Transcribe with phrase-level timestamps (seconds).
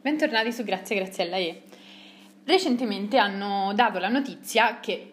[0.00, 1.62] Bentornati su Grazie Graziella E.
[2.44, 5.12] Recentemente hanno dato la notizia che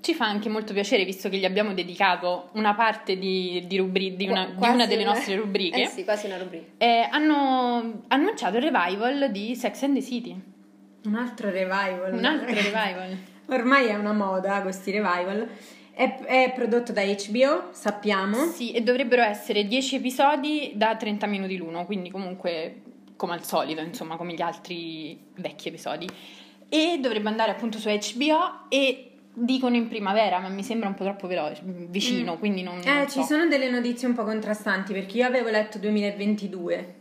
[0.00, 4.14] ci fa anche molto piacere, visto che gli abbiamo dedicato una parte di, di, rubri-
[4.14, 5.82] di, una, di una, delle nostre rubriche.
[5.82, 6.64] Eh sì, quasi una rubrica.
[6.78, 10.40] Eh, hanno annunciato il revival di Sex and the City.
[11.06, 12.12] Un altro revival.
[12.12, 13.16] Un altro revival.
[13.48, 15.48] Ormai è una moda questi revival.
[15.92, 18.46] È, è, prodotto da HBO, sappiamo.
[18.46, 22.82] Sì, e dovrebbero essere 10 episodi da 30 minuti l'uno, quindi comunque
[23.24, 26.06] come al solito, insomma, come gli altri vecchi episodi.
[26.68, 31.04] E dovrebbe andare appunto su HBO e dicono in primavera, ma mi sembra un po'
[31.04, 32.38] troppo veloce, vicino, mm.
[32.38, 33.22] quindi non, Eh, non ci so.
[33.22, 36.94] sono delle notizie un po' contrastanti perché io avevo letto 2022.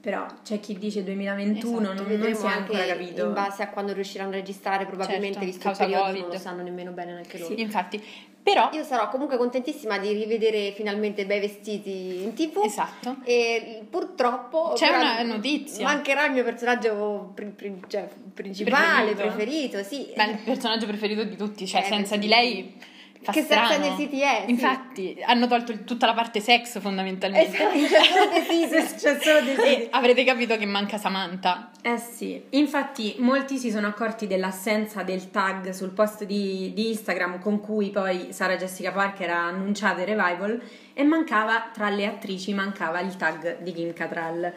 [0.00, 3.26] Però c'è chi dice 2021, Esatto, non, non si è ancora capito.
[3.26, 6.20] in base a quando riusciranno a registrare, probabilmente Certo, visto il periodo Covid.
[6.22, 7.54] non lo sanno nemmeno bene neanche loro.
[7.54, 8.02] Sì, infatti,
[8.40, 12.62] però Io sarò comunque contentissima di rivedere finalmente bei vestiti in tv.
[12.64, 13.16] Esatto.
[13.24, 15.84] E purtroppo C'è una notizia.
[15.84, 19.34] Mancherà il mio personaggio pri- pri- cioè, principale, Preferito.
[19.36, 20.12] preferito, sì.
[20.14, 22.72] Beh, il personaggio preferito di tutti, cioè Eh, senza di lei
[23.22, 23.68] fa Che strano.
[23.78, 24.50] The City è, sì.
[24.50, 27.56] Infatti, hanno tolto il- tutta la parte sex fondamentalmente.
[27.56, 28.84] Esatto, c'è solo desiderio.
[28.96, 29.84] C'è solo desiderio.
[29.84, 31.70] E avrete capito che manca Samantha.
[31.82, 37.38] Eh sì, infatti molti si sono accorti dell'assenza del tag sul post di, di Instagram
[37.40, 40.60] con cui poi Sara Jessica Parker ha annunciato il revival
[40.94, 44.52] e mancava, tra le attrici, mancava il tag di Kim Cattrall.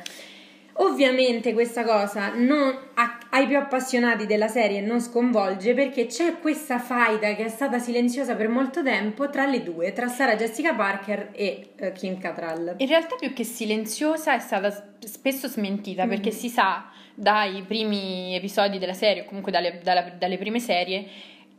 [0.75, 6.79] Ovviamente questa cosa non, a- ai più appassionati della serie non sconvolge perché c'è questa
[6.79, 11.29] faida che è stata silenziosa per molto tempo tra le due, tra Sara Jessica Parker
[11.33, 12.75] e eh, Kim Cattrall.
[12.77, 16.33] In realtà più che silenziosa è stata spesso smentita perché Mm.
[16.33, 21.05] si sa dai primi episodi della serie o comunque dalle, dalla- dalle prime serie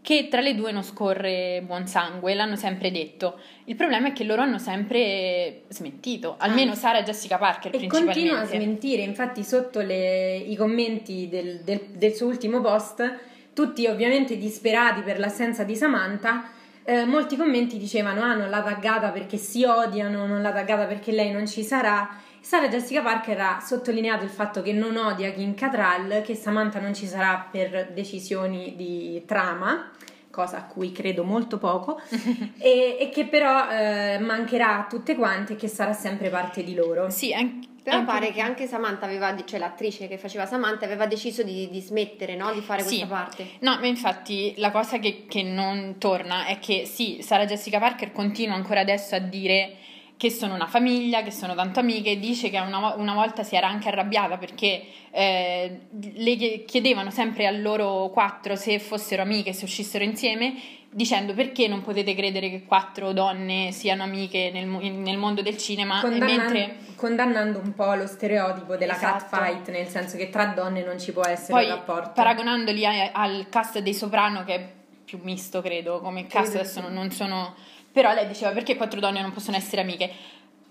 [0.03, 3.39] che tra le due non scorre buon sangue, l'hanno sempre detto.
[3.67, 6.75] Il problema è che loro hanno sempre smentito, almeno Ah.
[6.75, 8.13] Sara e Jessica Parker E principalmente.
[8.19, 13.17] continua a smentire, infatti sotto le- i commenti del, del- del suo ultimo post,
[13.53, 16.51] tutti ovviamente disperati per l'assenza di Samantha,
[16.85, 21.13] eh, molti commenti dicevano ah non l'ha taggata perché si odiano, non l'ha taggata perché
[21.13, 22.09] lei non ci sarà.
[22.45, 26.93] Sara Jessica Parker ha sottolineato il fatto che non odia Kim Cattrall, che Samantha non
[26.93, 29.91] ci sarà per decisioni di trama,
[30.29, 32.01] cosa a cui credo molto poco,
[32.59, 36.75] e, e che però eh, mancherà a tutte quante e che sarà sempre parte di
[36.75, 37.11] loro.
[37.11, 41.07] Sì, anche, Però anche- pare che anche Samantha aveva, cioè l'attrice che faceva Samantha aveva
[41.07, 42.53] deciso di, di smettere, no?
[42.53, 42.97] Di fare Sì.
[42.99, 43.47] questa parte.
[43.61, 48.11] No, ma infatti la cosa che, che non torna è che sì, Sara Jessica Parker
[48.11, 49.77] continua ancora adesso a dire
[50.23, 53.67] che sono una famiglia, che sono tanto amiche, dice che una, una volta si era
[53.67, 59.65] anche arrabbiata perché eh, le chie- chiedevano sempre a loro quattro se fossero amiche, se
[59.65, 60.55] uscissero insieme,
[60.91, 66.01] dicendo perché non potete credere che quattro donne siano amiche nel, nel mondo del cinema,
[66.01, 69.25] Condannan- mentre condannando un po' lo stereotipo della Esatto.
[69.29, 72.13] catfight, nel senso che tra donne non ci può essere Poi un rapporto.
[72.15, 74.73] paragonandoli a- al cast dei Soprano, che è
[75.05, 77.55] più misto, credo, come cast adesso non sono.
[77.93, 80.11] Però lei diceva perché quattro donne non possono essere amiche.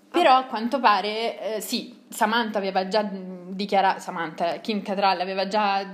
[0.10, 3.02] Però a quanto pare, eh, sì, Samantha aveva già
[3.62, 5.86] dichiarato, Samantha, Kim Cattrall aveva già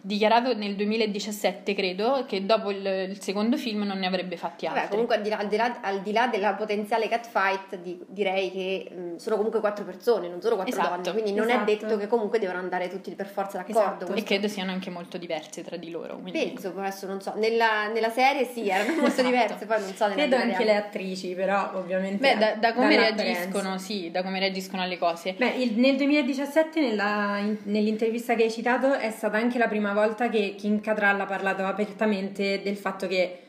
[0.00, 4.80] dichiarato nel 2017, credo, che dopo il, il secondo film non ne avrebbe fatti altri.
[4.82, 7.98] Vabbè, comunque al di là, al di là- al di là della potenziale catfight, di-
[8.06, 11.62] direi che mh, sono comunque quattro persone, non solo quattro Esatto, donne, quindi non esatto.
[11.62, 14.04] è detto che comunque devono andare tutti per forza d'accordo.
[14.04, 14.14] Esatto.
[14.14, 16.18] e credo siano anche molto diverse tra di loro.
[16.18, 17.32] quindi- Penso, adesso non so.
[17.36, 19.22] Nella, nella serie sì, erano molto Esatto.
[19.28, 22.96] diverse, poi non so nella Credo anche le attrici, però ovviamente Beh, da, da come
[22.96, 25.34] reagiscono, sì, da come reagiscono alle cose.
[25.36, 29.92] Beh, il- nel 2017, nella- in- nell'intervista che hai citato, è stata anche la prima
[29.92, 33.40] volta che Kim Cattrall ha parlato apertamente del fatto che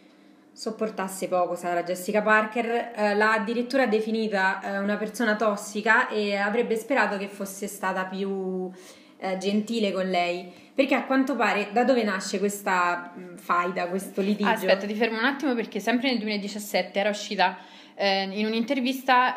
[0.52, 6.76] sopportasse poco Sara Jessica Parker, eh, l'ha addirittura definita eh, una persona tossica e avrebbe
[6.76, 8.72] sperato che fosse stata più
[9.20, 10.52] eh, gentile con lei.
[10.74, 14.50] Perché a quanto pare, da dove nasce questa mh, faida, questo litigio?
[14.50, 17.58] Aspetta, ti fermo un attimo perché sempre nel 2017 era uscita
[17.94, 19.36] eh, in un'intervista.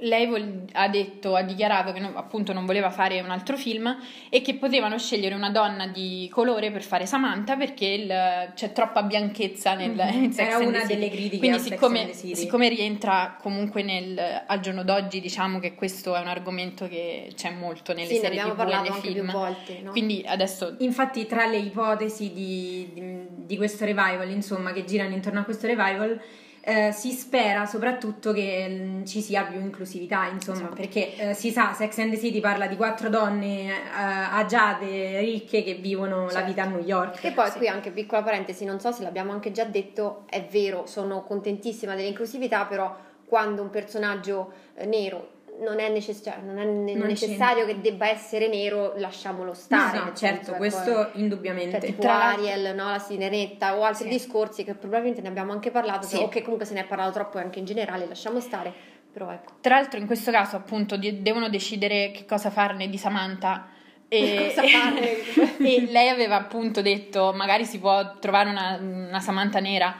[0.00, 3.96] Lei vol- ha detto, ha dichiarato che non- appunto non voleva fare un altro film
[4.28, 9.02] e che potevano scegliere una donna di colore per fare Samantha perché il- c'è troppa
[9.02, 10.22] bianchezza nel, Mhm.
[10.24, 10.94] in Sex Era una City.
[10.94, 16.20] delle critiche Quindi siccome, siccome rientra comunque nel, al giorno d'oggi diciamo che questo è
[16.20, 19.24] un argomento che c'è molto nelle Sì, ne serie abbiamo tv e nei anche film
[19.28, 19.80] più volte.
[19.82, 19.90] No?
[19.90, 25.40] quindi adesso Infatti, tra le ipotesi di, di- di questo revival, insomma, che girano intorno
[25.40, 26.20] a questo revival,
[26.68, 30.74] eh, si spera soprattutto che mm, ci sia più inclusività, insomma, Esatto.
[30.74, 35.62] perché eh, si sa, Sex and the City parla di quattro donne eh, agiate, ricche
[35.62, 36.46] che vivono la Certo.
[36.48, 37.20] vita a New York.
[37.20, 37.56] Che poi Sì.
[37.58, 41.94] qui anche piccola parentesi, non so se l'abbiamo anche già detto, è vero, sono contentissima
[41.94, 42.94] dell'inclusività, però
[43.24, 47.80] quando un personaggio eh, nero non è, necess- cioè, non è ne- Non necessario che
[47.80, 49.98] debba essere nero, lasciamolo stare.
[49.98, 51.10] No, no, certo, senso, ecco, questo eh.
[51.20, 51.78] indubbiamente.
[51.78, 52.90] Cioè, tipo Tra Ariel, no?
[52.90, 54.10] la sirenetta o altri Sì.
[54.10, 56.16] discorsi che probabilmente ne abbiamo anche parlato, Sì.
[56.16, 58.72] o che comunque se ne è parlato troppo anche in generale, lasciamo stare.
[59.12, 59.54] Però ecco.
[59.60, 63.68] Tra l'altro in questo caso appunto di- devono decidere che cosa farne di Samantha
[64.06, 65.56] e, Cosa farne?
[65.58, 69.94] e lei aveva appunto detto magari si può trovare una, una Samantha nera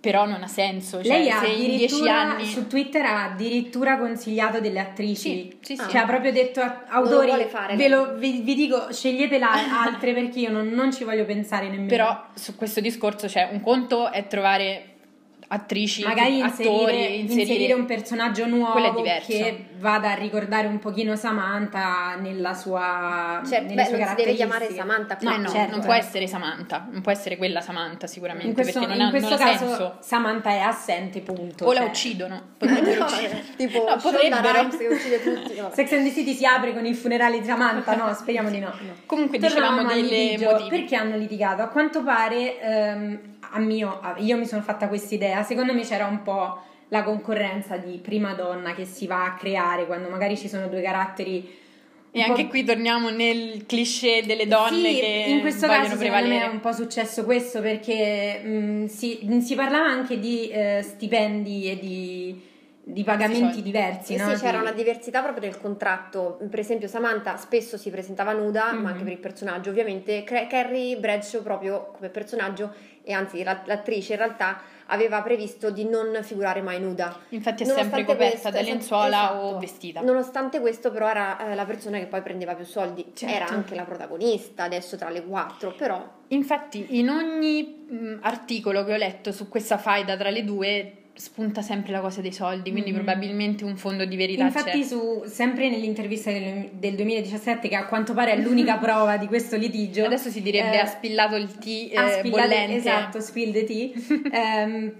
[0.00, 3.24] però non ha senso cioè, Lei ha se in dieci addirittura anni su Twitter ha
[3.24, 5.14] addirittura consigliato delle attrici.
[5.14, 5.88] Sì, sì, sì.
[5.90, 8.90] Cioè ha proprio detto a Non lo autori, vuole fare ve lo- vi, vi dico
[8.92, 9.38] scegliete
[9.84, 11.86] altre perché io non, non ci voglio pensare nemmeno.
[11.88, 14.89] però su questo discorso c'è un conto è trovare
[15.52, 22.14] attrici magari attori inserire, inserire un personaggio nuovo che vada a ricordare un pochino Samantha
[22.20, 24.70] nella sua Cioè, nelle beh, sue non si deve chiamare.
[24.72, 25.70] Samantha No, no, certo.
[25.76, 29.06] non può essere Samantha, non può essere quella Samantha sicuramente, in questo, perché non in
[29.06, 29.96] ha, questo non ha caso senso.
[30.00, 31.88] Samantha è assente punto O la cioè.
[31.88, 33.44] uccidono, potrebbero No, uccidere.
[33.56, 34.68] tipo No, potrebbero.
[34.68, 35.54] Che uccide tutti.
[35.74, 38.72] Sex and the City si apre con il funerale di Samantha no speriamo di no
[39.06, 40.50] Comunque Tornavamo dicevamo delle litigio.
[40.50, 40.68] motivi.
[40.68, 41.62] Perché hanno litigato?
[41.62, 43.20] A quanto pare, ehm,
[43.50, 45.42] a mio, io mi sono fatta questa idea.
[45.42, 46.58] Secondo me c'era un po'
[46.88, 50.82] la concorrenza di prima donna che si va a creare quando magari ci sono due
[50.82, 51.58] caratteri.
[52.12, 56.10] E anche qui torniamo nel cliché delle donne sì, che in questo caso secondo me
[56.10, 56.44] prevalere.
[56.44, 61.78] è un po' successo questo perché mh, si, si parlava anche di eh, stipendi e
[61.78, 62.42] di,
[62.92, 63.62] di pagamenti soldi.
[63.62, 64.16] diversi.
[64.16, 64.34] Sì, no?
[64.34, 66.38] sì, c'era una diversità proprio nel contratto.
[66.50, 68.82] Per esempio, Samantha spesso si presentava nuda, Mhm.
[68.82, 70.24] ma anche per il personaggio, ovviamente.
[70.24, 72.72] Carrie Bradshaw, proprio come personaggio,
[73.02, 74.60] e anzi la- l'attrice in realtà
[74.92, 77.16] aveva previsto di non figurare mai nuda.
[77.28, 79.58] Infatti è Nonostante sempre coperta da esatto, lenzuola o esatto.
[79.58, 80.00] vestita.
[80.00, 83.12] Nonostante questo, però, era eh, la persona che poi prendeva più soldi.
[83.14, 83.34] Certo.
[83.34, 86.04] Era anche la protagonista adesso tra le quattro, però.
[86.28, 91.60] Infatti in ogni mh, articolo che ho letto su questa faida tra le due spunta
[91.62, 92.96] sempre la cosa dei soldi, quindi Mhm.
[92.96, 94.84] probabilmente un fondo di verità Infatti, c'è.
[94.84, 99.56] su, sempre nell'intervista del, del 2017, che a quanto pare è l'unica prova di questo
[99.56, 101.48] litigio, Adesso si direbbe eh, ha spillato il
[101.94, 102.74] ha eh, spillato- bollente.
[102.76, 103.90] Esatto, spill the tea.
[104.32, 104.92] Ehm,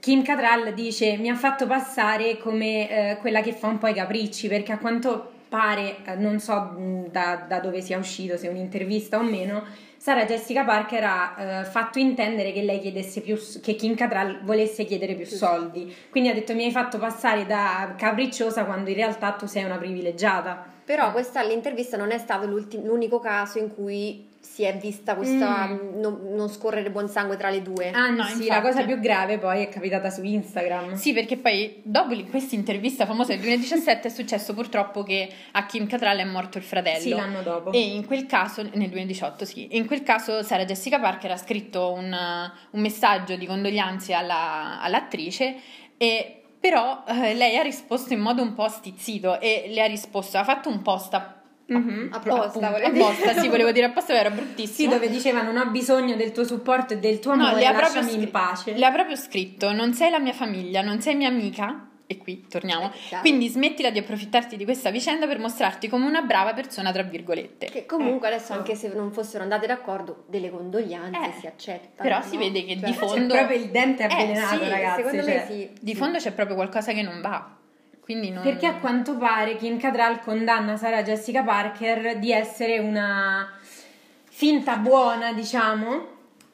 [0.00, 3.94] Kim Cattrall dice: Mi ha fatto passare come eh, quella che fa un po' i
[3.94, 8.48] capricci, perché a quanto pare, eh, non so mh, da, da dove sia uscito, se
[8.48, 9.64] un'intervista o meno.
[9.98, 14.84] Sara Jessica Parker ha eh, fatto intendere che lei chiedesse più che Kim Cattrall volesse
[14.84, 15.94] chiedere più soldi.
[16.08, 19.76] Quindi ha detto: Mi hai fatto passare da capricciosa quando in realtà tu sei una
[19.76, 20.64] privilegiata.
[20.84, 26.00] Però questa all'intervista non è stato l'unico caso in cui si è vista questa Mm.
[26.00, 27.90] non, non scorrere buon sangue tra le due.
[27.90, 28.60] Anzi, No, la infatti.
[28.60, 30.94] cosa più grave poi è capitata su Instagram.
[30.94, 35.86] Sì, perché poi dopo questa intervista famosa del 2017 è successo purtroppo che a Kim
[35.86, 36.98] Cattrall è morto il fratello.
[37.00, 37.72] Sì, l'anno dopo.
[37.72, 41.36] E in quel caso, nel 2018, sì, e in quel caso Sara Jessica Parker ha
[41.36, 42.12] scritto un,
[42.72, 45.54] un messaggio di condoglianze alla- all'attrice
[45.96, 50.36] e però eh, lei ha risposto in modo un po' stizzito e le ha risposto,
[50.38, 52.08] ha fatto un post a- Mhm.
[52.12, 53.04] Apposta, volevo dire.
[53.04, 54.92] apposta, sì, volevo dire apposta, era Sì, bruttissimo.
[54.92, 57.72] dove diceva non ho bisogno del tuo supporto e del tuo No, amore, le ha,
[57.72, 58.72] lasciami in scri- pace.
[58.74, 61.86] le ha proprio scritto: Non sei la mia famiglia, non sei mia amica.
[62.04, 62.86] E qui torniamo.
[62.92, 63.22] Eh, chiaro.
[63.22, 67.66] Quindi smettila di approfittarti di questa vicenda per mostrarti come una brava persona, tra virgolette.
[67.66, 68.34] Che comunque Eh.
[68.34, 72.02] adesso, anche se non fossero andate d'accordo, delle condoglianze Eh, si accetta.
[72.02, 75.02] però si vede che di C'è fondo- proprio il dente Eh, avvelenato, sì, ragazzi.
[75.02, 75.34] secondo cioè.
[75.34, 75.70] me sì.
[75.80, 77.56] Di fondo c'è proprio qualcosa che non va.
[78.04, 78.42] Non...
[78.42, 83.48] Perché a quanto pare Kim Cattrall condanna Sara Jessica Parker di essere una
[84.24, 86.11] finta buona, diciamo,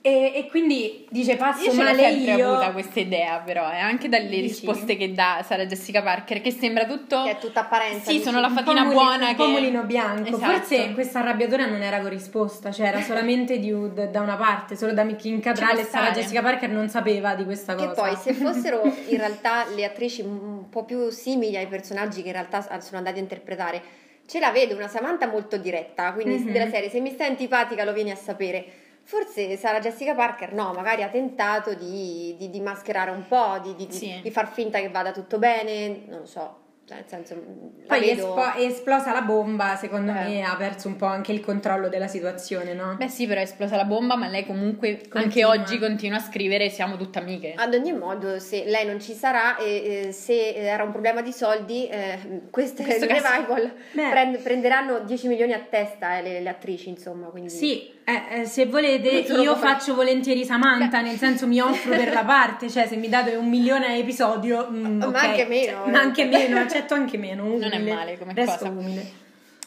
[0.08, 2.50] e, e quindi dice passo Io ce l'ho male sempre io.
[2.50, 4.40] avuta questa idea, però, eh, anche dalle Dici?
[4.42, 7.22] risposte che dà Sara Jessica Parker, che sembra tutto.
[7.24, 8.10] Che è tutta apparenza.
[8.10, 9.46] Sì, sono la Un fatina muli- buona un che.
[9.46, 10.28] mulino bianco.
[10.36, 10.52] Esatto.
[10.52, 13.70] Forse questa arrabbiatura non era corrisposta, cioè era solamente di,
[14.10, 16.10] da una parte, solo da Cattrall può e Sara.
[16.10, 18.02] Jessica Parker non sapeva di questa Che cosa.
[18.02, 22.34] poi, se fossero in realtà le attrici un po' più simili ai personaggi che in
[22.34, 23.82] realtà sono andate a interpretare,
[24.26, 26.52] ce la vedo una Samantha molto diretta, quindi Mhm.
[26.52, 28.64] della serie se mi stai antipatica lo vieni a sapere.
[29.08, 33.74] Forse Sara Jessica Parker no, magari ha tentato di, di- di mascherare un po', di,
[33.74, 34.20] di- Sì.
[34.22, 36.56] di far finta che vada tutto bene, non lo so,
[37.06, 37.34] senso...
[37.34, 37.40] la
[37.86, 38.36] Poi vedo...
[38.38, 40.14] espo- è esplosa la bomba, secondo Eh.
[40.14, 42.96] me ha perso un po' anche il controllo della situazione, no?
[42.96, 45.48] Beh, sì, però è esplosa la bomba, ma lei comunque anche Continua.
[45.50, 47.54] oggi continua a scrivere Siamo tutte amiche.
[47.56, 51.32] Ad ogni modo, se lei non ci sarà e eh, se era un problema di
[51.32, 52.18] soldi, eh,
[52.50, 54.08] queste revival Beh.
[54.10, 57.26] prend- prenderanno 10 milioni a testa eh, le, le attrici, insomma.
[57.28, 57.50] Quindi...
[57.50, 61.94] Sì, eh, eh, se volete io può fare- faccio volentieri Samantha, nel senso mi offro
[61.94, 65.14] per la parte, cioè se mi date un milione a episodio, mm, Ma ok.
[65.16, 67.44] anche meno, Cioè, ma anche meno, accetto anche meno.
[67.44, 67.94] Non è umile.
[67.94, 68.68] male come Resto cosa.
[68.70, 69.10] umile.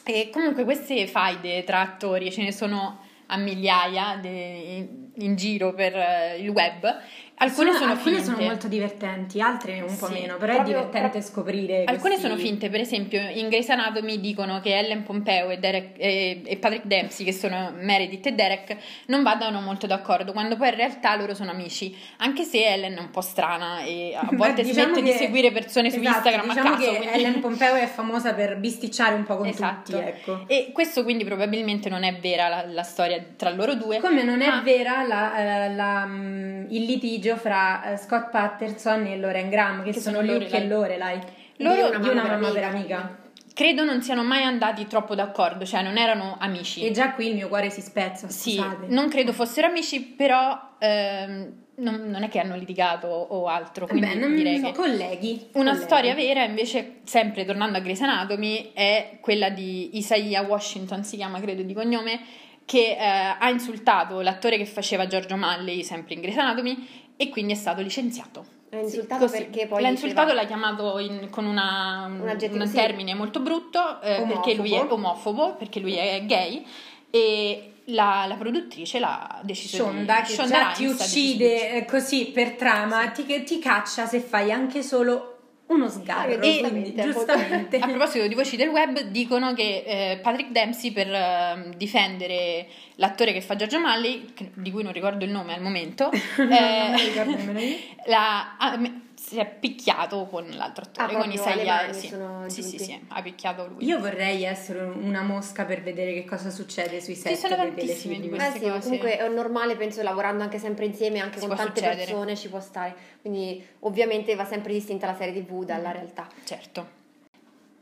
[0.04, 5.94] E comunque queste faide tra attori ce ne sono a migliaia de- in giro per
[5.94, 7.00] eh, il web
[7.34, 10.64] Alcune sono, sono alcune sono molto divertenti, altre un po' Sì, meno, però proprio- è
[10.64, 11.78] divertente proprio- scoprire.
[11.80, 15.96] Alcune questi- sono finte, per esempio in Grey's Anatomy dicono che Ellen Pompeo e, Derek-
[15.98, 18.76] e- e Patrick Dempsey, che sono Meredith e Derek,
[19.06, 23.00] non vadano molto d'accordo, quando poi in realtà loro sono amici, anche se Ellen è
[23.00, 26.14] un po' strana e a Beh, volte diciamo smette di che- seguire persone su esatto,
[26.18, 26.90] Instagram diciamo a caso.
[26.92, 29.90] che quindi- Ellen Pompeo è famosa per bisticciare un po' con Esatto.
[29.90, 30.44] tutti, ecco.
[30.46, 33.98] E questo quindi probabilmente non è vera la, la storia tra loro due.
[33.98, 34.60] Come non è ma-
[35.06, 40.00] la- eh, la, mm, il litigio fra eh, Scott Patterson e Lauren Graham, che, Che
[40.00, 41.18] sono, sono Luke e Lorelai,
[41.58, 43.18] Loro di una, mamma per amica.
[43.54, 46.84] Credo non siano mai andati troppo d'accordo, cioè non erano amici.
[46.86, 48.86] E già qui il mio cuore si spezza, Sì, scusate.
[48.88, 54.06] non credo fossero amici, però ehm, non, non è che hanno litigato o altro, quindi
[54.06, 54.72] Vabbè, non direi che...
[54.72, 55.48] colleghi.
[55.52, 55.84] Una colleghi.
[55.84, 61.38] storia vera, invece, sempre tornando a Grey's Anatomy, è quella di Isaiah Washington, si chiama
[61.38, 62.20] credo di cognome,
[62.64, 67.52] che eh, ha insultato l'attore che faceva Giorgio Malley, sempre in Grey's Anatomy, e quindi
[67.52, 68.44] è stato licenziato.
[68.70, 69.36] L'ha insultato Così.
[69.38, 72.74] perché poi L'ha diceva- insultato, l'ha chiamato in- con una- un, Un aggettivo, un sì.
[72.74, 75.54] termine molto brutto, eh, perché lui è Omofobo.
[75.56, 76.64] perché lui è gay,
[77.10, 80.26] e la, la produttrice l'ha deciso Shonda di...
[80.28, 84.82] che Shonda già ti uccide eh, così per trama, ti, ti caccia se fai anche
[84.82, 85.31] solo
[85.66, 86.40] uno sgarro.
[86.42, 87.78] E- quindi, giustamente.
[87.78, 92.66] A proposito di voci del web, dicono che eh, Patrick Dempsey per eh, difendere
[92.96, 96.94] l'attore che fa Giorgio Malley, che- di cui non ricordo il nome al momento, eh,
[97.14, 97.24] io.
[98.06, 101.92] la- me- si è picchiato con l'altro attore, Ah, con Isaiah.
[101.92, 102.08] Sì.
[102.08, 103.84] sono sì, sì, sì, ha picchiato lui.
[103.84, 108.18] Io vorrei essere una mosca per vedere che cosa succede sui set sono dei tantissime
[108.18, 108.80] di queste Eh sì, cose.
[108.80, 112.04] comunque è normale, penso, lavorando anche sempre insieme, anche Si con tante succedere.
[112.04, 112.94] persone ci può stare.
[113.20, 115.92] Quindi ovviamente va sempre distinta la serie TV dalla Mm.
[115.92, 116.26] realtà.
[116.44, 117.00] Certo.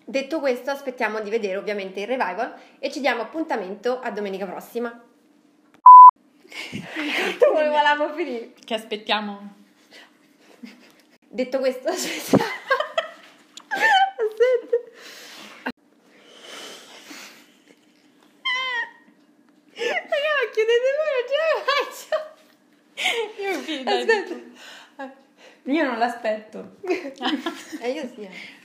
[0.05, 4.91] Detto questo, aspettiamo di vedere ovviamente il revival e ci diamo appuntamento a domenica prossima.
[7.41, 8.53] Come volevamo finire?
[8.63, 9.59] Che aspettiamo?
[11.33, 12.45] Detto questo, aspetta.
[13.69, 14.77] Aspetta.
[19.77, 22.17] Raga, chiudete voi, non ce la faccio.
[23.41, 23.53] Io.
[23.97, 24.35] Aspetta.
[25.65, 26.77] Io non l'aspetto.
[27.81, 28.23] Eh, io sì.
[28.23, 28.59] eh.